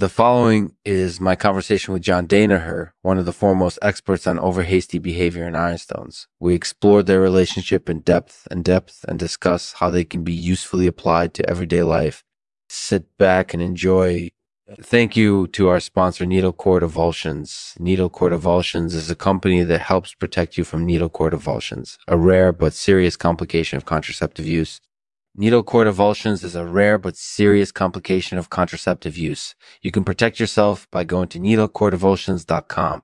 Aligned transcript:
The 0.00 0.08
following 0.08 0.76
is 0.82 1.20
my 1.20 1.36
conversation 1.36 1.92
with 1.92 2.00
John 2.00 2.26
Danaher, 2.26 2.92
one 3.02 3.18
of 3.18 3.26
the 3.26 3.34
foremost 3.34 3.78
experts 3.82 4.26
on 4.26 4.38
over 4.38 4.62
hasty 4.62 4.98
behavior 4.98 5.46
in 5.46 5.52
ironstones. 5.52 6.26
We 6.40 6.54
explored 6.54 7.04
their 7.04 7.20
relationship 7.20 7.90
in 7.90 8.00
depth 8.00 8.48
and 8.50 8.64
depth 8.64 9.04
and 9.06 9.18
discuss 9.18 9.74
how 9.74 9.90
they 9.90 10.04
can 10.04 10.24
be 10.24 10.32
usefully 10.32 10.86
applied 10.86 11.34
to 11.34 11.46
everyday 11.46 11.82
life. 11.82 12.24
Sit 12.66 13.14
back 13.18 13.52
and 13.52 13.62
enjoy. 13.62 14.30
Thank 14.80 15.18
you 15.18 15.48
to 15.48 15.68
our 15.68 15.80
sponsor, 15.80 16.24
Needle 16.24 16.54
Cord 16.54 16.82
Avulsions. 16.82 17.78
Needle 17.78 18.08
Cord 18.08 18.32
Avulsions 18.32 18.94
is 18.94 19.10
a 19.10 19.14
company 19.14 19.64
that 19.64 19.82
helps 19.82 20.14
protect 20.14 20.56
you 20.56 20.64
from 20.64 20.86
needle 20.86 21.10
cord 21.10 21.34
avulsions, 21.34 21.98
a 22.08 22.16
rare 22.16 22.52
but 22.52 22.72
serious 22.72 23.18
complication 23.18 23.76
of 23.76 23.84
contraceptive 23.84 24.46
use. 24.46 24.80
Needle 25.36 25.62
cord 25.62 25.86
avulsions 25.86 26.42
is 26.42 26.56
a 26.56 26.66
rare 26.66 26.98
but 26.98 27.16
serious 27.16 27.70
complication 27.70 28.36
of 28.36 28.50
contraceptive 28.50 29.16
use. 29.16 29.54
You 29.80 29.92
can 29.92 30.02
protect 30.02 30.40
yourself 30.40 30.90
by 30.90 31.04
going 31.04 31.28
to 31.28 31.38
needlecordavulsions.com. 31.38 33.02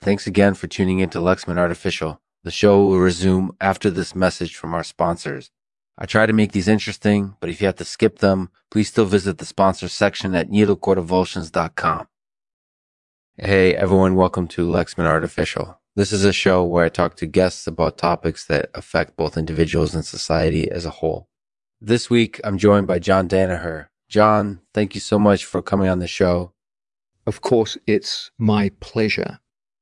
Thanks 0.00 0.26
again 0.26 0.54
for 0.54 0.68
tuning 0.68 1.00
in 1.00 1.10
to 1.10 1.18
Lexman 1.18 1.58
Artificial. 1.58 2.20
The 2.44 2.52
show 2.52 2.84
will 2.84 3.00
resume 3.00 3.56
after 3.60 3.90
this 3.90 4.14
message 4.14 4.54
from 4.54 4.72
our 4.72 4.84
sponsors. 4.84 5.50
I 5.98 6.06
try 6.06 6.26
to 6.26 6.32
make 6.32 6.52
these 6.52 6.68
interesting, 6.68 7.36
but 7.40 7.50
if 7.50 7.60
you 7.60 7.66
have 7.66 7.76
to 7.76 7.84
skip 7.84 8.18
them, 8.18 8.50
please 8.70 8.88
still 8.88 9.06
visit 9.06 9.38
the 9.38 9.44
sponsors 9.44 9.92
section 9.92 10.34
at 10.36 10.50
needlecordavulsions.com. 10.50 12.06
Hey 13.36 13.74
everyone, 13.74 14.14
welcome 14.14 14.46
to 14.48 14.68
Lexman 14.68 15.06
Artificial. 15.06 15.80
This 15.96 16.12
is 16.12 16.24
a 16.24 16.32
show 16.32 16.62
where 16.62 16.84
I 16.84 16.88
talk 16.88 17.16
to 17.16 17.26
guests 17.26 17.66
about 17.66 17.98
topics 17.98 18.44
that 18.46 18.70
affect 18.74 19.16
both 19.16 19.36
individuals 19.36 19.92
and 19.92 20.04
society 20.04 20.70
as 20.70 20.84
a 20.84 20.90
whole. 20.90 21.28
This 21.86 22.08
week, 22.08 22.40
I'm 22.42 22.56
joined 22.56 22.86
by 22.86 22.98
John 22.98 23.28
Danaher. 23.28 23.88
John, 24.08 24.60
thank 24.72 24.94
you 24.94 25.02
so 25.02 25.18
much 25.18 25.44
for 25.44 25.60
coming 25.60 25.86
on 25.86 25.98
the 25.98 26.06
show. 26.06 26.54
Of 27.26 27.42
course, 27.42 27.76
it's 27.86 28.30
my 28.38 28.70
pleasure. 28.80 29.40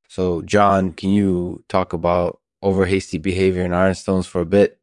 So, 0.09 0.43
John, 0.43 0.95
can 0.95 1.11
you 1.11 1.63
talk 1.69 1.93
about 1.93 2.41
overhasty 2.61 3.23
behavior 3.23 3.63
in 3.63 3.71
ironstones 3.71 4.27
for 4.27 4.41
a 4.41 4.45
bit? 4.45 4.81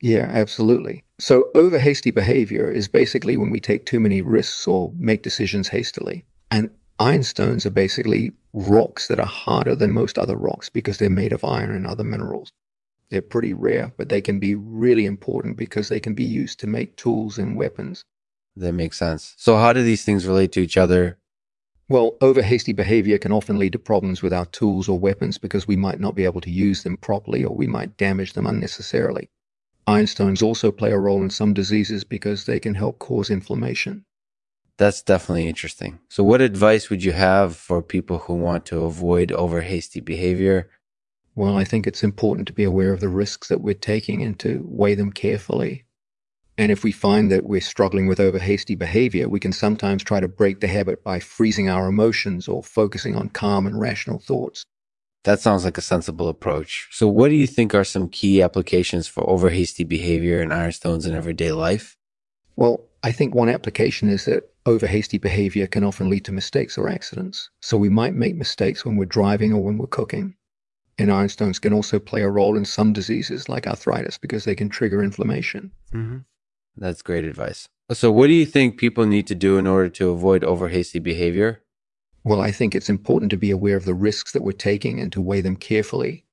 Yeah, 0.00 0.26
absolutely. 0.32 1.04
So, 1.20 1.50
overhasty 1.54 2.14
behavior 2.14 2.70
is 2.70 2.88
basically 2.88 3.36
when 3.36 3.50
we 3.50 3.60
take 3.60 3.84
too 3.84 4.00
many 4.00 4.22
risks 4.22 4.66
or 4.66 4.90
make 4.96 5.22
decisions 5.22 5.68
hastily. 5.68 6.24
And 6.50 6.70
ironstones 6.98 7.66
are 7.66 7.70
basically 7.70 8.32
rocks 8.54 9.08
that 9.08 9.20
are 9.20 9.26
harder 9.26 9.76
than 9.76 9.92
most 9.92 10.18
other 10.18 10.36
rocks 10.38 10.70
because 10.70 10.96
they're 10.96 11.10
made 11.10 11.34
of 11.34 11.44
iron 11.44 11.72
and 11.72 11.86
other 11.86 12.04
minerals. 12.04 12.50
They're 13.14 13.22
pretty 13.22 13.54
rare, 13.54 13.92
but 13.96 14.08
they 14.08 14.20
can 14.20 14.40
be 14.40 14.56
really 14.56 15.06
important 15.06 15.56
because 15.56 15.88
they 15.88 16.00
can 16.00 16.14
be 16.14 16.24
used 16.24 16.58
to 16.58 16.66
make 16.66 16.96
tools 16.96 17.38
and 17.38 17.56
weapons. 17.56 18.04
That 18.56 18.72
makes 18.72 18.98
sense. 18.98 19.34
So, 19.36 19.56
how 19.56 19.72
do 19.72 19.84
these 19.84 20.04
things 20.04 20.26
relate 20.26 20.50
to 20.50 20.60
each 20.60 20.76
other? 20.76 21.18
Well, 21.88 22.16
over 22.20 22.42
hasty 22.42 22.72
behavior 22.72 23.18
can 23.18 23.30
often 23.30 23.56
lead 23.56 23.70
to 23.74 23.78
problems 23.78 24.20
with 24.20 24.32
our 24.32 24.46
tools 24.46 24.88
or 24.88 24.98
weapons 24.98 25.38
because 25.38 25.68
we 25.68 25.76
might 25.76 26.00
not 26.00 26.16
be 26.16 26.24
able 26.24 26.40
to 26.40 26.50
use 26.50 26.82
them 26.82 26.96
properly 26.96 27.44
or 27.44 27.54
we 27.54 27.68
might 27.68 27.96
damage 27.96 28.32
them 28.32 28.48
unnecessarily. 28.48 29.30
Ironstones 29.86 30.42
also 30.42 30.72
play 30.72 30.90
a 30.90 30.98
role 30.98 31.22
in 31.22 31.30
some 31.30 31.54
diseases 31.54 32.02
because 32.02 32.46
they 32.46 32.58
can 32.58 32.74
help 32.74 32.98
cause 32.98 33.30
inflammation. 33.30 34.06
That's 34.76 35.02
definitely 35.02 35.46
interesting. 35.46 36.00
So, 36.08 36.24
what 36.24 36.40
advice 36.40 36.90
would 36.90 37.04
you 37.04 37.12
have 37.12 37.54
for 37.54 37.80
people 37.80 38.18
who 38.18 38.34
want 38.34 38.66
to 38.66 38.80
avoid 38.84 39.30
over 39.30 39.60
hasty 39.60 40.00
behavior 40.00 40.68
well, 41.34 41.56
I 41.56 41.64
think 41.64 41.86
it's 41.86 42.04
important 42.04 42.46
to 42.48 42.52
be 42.52 42.64
aware 42.64 42.92
of 42.92 43.00
the 43.00 43.08
risks 43.08 43.48
that 43.48 43.60
we're 43.60 43.74
taking 43.74 44.22
and 44.22 44.38
to 44.40 44.64
weigh 44.66 44.94
them 44.94 45.12
carefully. 45.12 45.84
And 46.56 46.70
if 46.70 46.84
we 46.84 46.92
find 46.92 47.32
that 47.32 47.46
we're 47.46 47.60
struggling 47.60 48.06
with 48.06 48.20
over 48.20 48.38
hasty 48.38 48.76
behavior, 48.76 49.28
we 49.28 49.40
can 49.40 49.52
sometimes 49.52 50.04
try 50.04 50.20
to 50.20 50.28
break 50.28 50.60
the 50.60 50.68
habit 50.68 51.02
by 51.02 51.18
freezing 51.18 51.68
our 51.68 51.88
emotions 51.88 52.46
or 52.46 52.62
focusing 52.62 53.16
on 53.16 53.30
calm 53.30 53.66
and 53.66 53.80
rational 53.80 54.20
thoughts. 54.20 54.64
That 55.24 55.40
sounds 55.40 55.64
like 55.64 55.78
a 55.78 55.82
sensible 55.82 56.28
approach. 56.28 56.88
So, 56.92 57.08
what 57.08 57.30
do 57.30 57.34
you 57.34 57.46
think 57.46 57.74
are 57.74 57.82
some 57.82 58.08
key 58.08 58.40
applications 58.40 59.08
for 59.08 59.28
over 59.28 59.50
hasty 59.50 59.82
behavior 59.82 60.40
in 60.40 60.50
ironstones 60.50 61.06
in 61.06 61.14
everyday 61.14 61.50
life? 61.50 61.96
Well, 62.56 62.84
I 63.02 63.10
think 63.10 63.34
one 63.34 63.48
application 63.48 64.08
is 64.08 64.26
that 64.26 64.52
over 64.66 64.86
hasty 64.86 65.18
behavior 65.18 65.66
can 65.66 65.82
often 65.82 66.08
lead 66.08 66.24
to 66.26 66.32
mistakes 66.32 66.78
or 66.78 66.88
accidents. 66.88 67.50
So, 67.62 67.76
we 67.76 67.88
might 67.88 68.14
make 68.14 68.36
mistakes 68.36 68.84
when 68.84 68.96
we're 68.96 69.06
driving 69.06 69.52
or 69.52 69.62
when 69.62 69.78
we're 69.78 69.86
cooking. 69.86 70.36
And 70.98 71.10
ironstones 71.10 71.60
can 71.60 71.72
also 71.72 71.98
play 71.98 72.22
a 72.22 72.28
role 72.28 72.56
in 72.56 72.64
some 72.64 72.92
diseases 72.92 73.48
like 73.48 73.66
arthritis 73.66 74.16
because 74.18 74.44
they 74.44 74.54
can 74.54 74.68
trigger 74.68 75.02
inflammation. 75.02 75.72
Mm-hmm. 75.92 76.18
That's 76.76 77.02
great 77.02 77.24
advice. 77.24 77.68
So, 77.92 78.10
what 78.10 78.28
do 78.28 78.32
you 78.32 78.46
think 78.46 78.78
people 78.78 79.06
need 79.06 79.26
to 79.26 79.34
do 79.34 79.58
in 79.58 79.66
order 79.66 79.88
to 79.90 80.10
avoid 80.10 80.42
overhasty 80.42 81.02
behavior? 81.02 81.62
Well, 82.22 82.40
I 82.40 82.50
think 82.50 82.74
it's 82.74 82.88
important 82.88 83.30
to 83.32 83.36
be 83.36 83.50
aware 83.50 83.76
of 83.76 83.84
the 83.84 83.94
risks 83.94 84.32
that 84.32 84.42
we're 84.42 84.52
taking 84.52 84.98
and 84.98 85.12
to 85.12 85.20
weigh 85.20 85.42
them 85.42 85.56
carefully. 85.56 86.24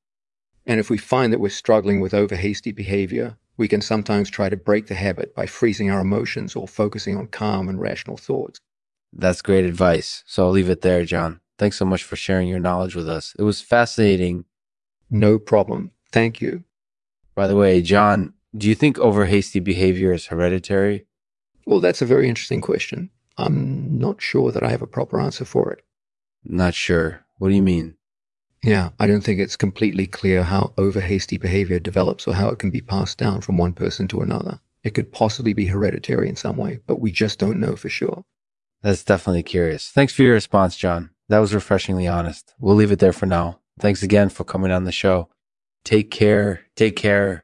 And 0.66 0.80
if 0.80 0.90
we 0.90 0.98
find 0.98 1.34
that 1.34 1.40
we're 1.40 1.50
struggling 1.50 2.00
with 2.00 2.14
overhasty 2.14 2.74
behavior, 2.74 3.38
we 3.58 3.68
can 3.68 3.82
sometimes 3.82 4.30
try 4.30 4.48
to 4.48 4.56
break 4.56 4.88
the 4.88 4.96
habit 4.96 5.36
by 5.36 5.46
freezing 5.46 5.92
our 5.92 6.00
emotions 6.00 6.56
or 6.56 6.68
focusing 6.68 7.18
on 7.18 7.28
calm 7.28 7.68
and 7.68 7.82
rational 7.82 8.16
thoughts. 8.16 8.60
That's 9.12 9.42
great 9.42 9.66
advice. 9.66 10.24
So 10.26 10.46
I'll 10.46 10.52
leave 10.52 10.70
it 10.70 10.82
there, 10.82 11.04
John. 11.04 11.42
Thanks 11.58 11.78
so 11.78 11.86
much 11.86 12.04
for 12.04 12.16
sharing 12.16 12.48
your 12.48 12.60
knowledge 12.60 12.96
with 12.96 13.10
us. 13.10 13.36
It 13.38 13.44
was 13.44 13.62
fascinating 13.62 14.46
no 15.12 15.38
problem. 15.38 15.92
Thank 16.12 16.42
you. 16.42 16.64
By 17.36 17.48
the 17.48 17.56
way, 17.56 17.82
John, 17.82 18.34
do 18.56 18.68
you 18.68 18.76
think 18.76 18.98
over 18.98 19.26
hasty 19.26 19.60
behavior 19.60 20.12
is 20.14 20.28
hereditary? 20.28 21.06
Well, 21.66 21.80
that's 21.80 22.02
a 22.02 22.06
very 22.08 22.28
interesting 22.28 22.62
question. 22.62 23.12
I'm 23.38 23.98
not 23.98 24.22
sure 24.22 24.52
that 24.52 24.64
I 24.64 24.70
have 24.70 24.82
a 24.82 24.88
proper 24.88 25.20
answer 25.20 25.46
for 25.46 25.72
it. 25.72 25.84
Not 26.44 26.74
sure. 26.74 27.26
What 27.38 27.50
do 27.50 27.56
you 27.56 27.62
mean? 27.62 27.96
Yeah, 28.64 28.90
I 29.00 29.08
don't 29.08 29.22
think 29.22 29.40
it's 29.40 29.56
completely 29.56 30.06
clear 30.06 30.44
how 30.44 30.74
over 30.78 31.00
hasty 31.00 31.38
behavior 31.38 31.80
develops 31.80 32.28
or 32.28 32.36
how 32.36 32.50
it 32.50 32.60
can 32.60 32.70
be 32.70 32.82
passed 32.82 33.18
down 33.18 33.42
from 33.42 33.58
one 33.58 33.74
person 33.74 34.08
to 34.10 34.22
another. 34.22 34.60
It 34.84 34.92
could 34.92 35.12
possibly 35.12 35.54
be 35.54 35.68
hereditary 35.68 36.30
in 36.30 36.36
some 36.36 36.58
way, 36.58 36.80
but 36.86 37.00
we 37.00 37.12
just 37.12 37.40
don't 37.40 37.60
know 37.60 37.76
for 37.76 37.90
sure. 37.90 38.24
That's 38.82 39.04
definitely 39.04 39.44
curious. 39.44 39.90
Thanks 39.90 40.14
for 40.14 40.24
your 40.24 40.34
response, 40.34 40.76
John. 40.76 41.12
That 41.30 41.40
was 41.40 41.54
refreshingly 41.54 42.08
honest. 42.08 42.54
We'll 42.60 42.76
leave 42.76 42.92
it 42.92 43.00
there 43.00 43.14
for 43.14 43.26
now. 43.26 43.61
Thanks 43.80 44.04
again 44.04 44.30
for 44.30 44.44
coming 44.44 44.72
on 44.72 44.84
the 44.84 44.92
show. 44.92 45.30
Take 45.84 46.12
care. 46.12 46.62
Take 46.76 46.96
care. 46.96 47.44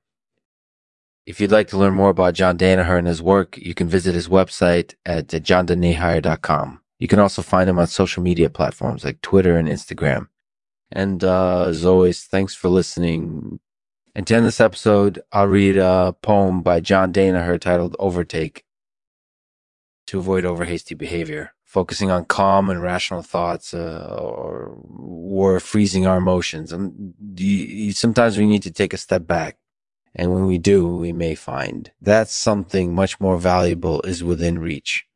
If 1.25 1.41
you'd 1.41 1.51
like 1.51 1.67
to 1.69 1.77
learn 1.77 1.93
more 1.93 2.09
about 2.09 2.35
John 2.35 2.57
Danaher 2.57 2.97
and 2.97 3.07
his 3.07 3.21
work, 3.21 3.57
you 3.57 3.73
can 3.73 3.87
visit 3.89 4.15
his 4.15 4.29
website 4.29 4.93
at 5.05 5.27
johndanaher.com. 5.27 6.81
You 6.99 7.07
can 7.07 7.19
also 7.19 7.41
find 7.41 7.69
him 7.69 7.79
on 7.79 7.87
social 7.87 8.23
media 8.23 8.49
platforms 8.49 9.03
like 9.03 9.21
Twitter 9.21 9.57
and 9.57 9.67
Instagram. 9.67 10.27
And 10.91 11.23
uh, 11.23 11.65
as 11.67 11.85
always, 11.85 12.23
thanks 12.23 12.55
for 12.55 12.69
listening. 12.69 13.59
And 14.15 14.25
to 14.27 14.35
end 14.35 14.45
this 14.45 14.61
episode, 14.61 15.21
I'll 15.31 15.47
read 15.47 15.77
a 15.77 16.15
poem 16.21 16.61
by 16.61 16.79
John 16.79 17.11
Danaher 17.11 17.59
titled 17.59 17.95
Overtake 17.99 18.63
to 20.07 20.19
avoid 20.19 20.45
over 20.45 20.65
hasty 20.65 20.95
behavior. 20.95 21.53
Focusing 21.63 22.09
on 22.09 22.25
calm 22.25 22.69
and 22.69 22.81
rational 22.81 23.21
thoughts 23.21 23.73
uh, 23.73 24.17
or 24.19 24.77
or 24.89 25.59
freezing 25.59 26.07
our 26.07 26.17
emotions. 26.17 26.71
And 26.71 27.13
you, 27.35 27.91
sometimes 27.91 28.37
we 28.37 28.45
need 28.45 28.63
to 28.63 28.71
take 28.71 28.93
a 28.93 28.97
step 28.97 29.27
back. 29.27 29.57
And 30.15 30.33
when 30.33 30.45
we 30.45 30.57
do 30.57 30.87
we 30.87 31.11
may 31.13 31.35
find 31.35 31.91
that 32.01 32.29
something 32.29 32.95
much 32.95 33.19
more 33.19 33.37
valuable 33.37 34.01
is 34.01 34.23
within 34.23 34.59
reach 34.59 35.06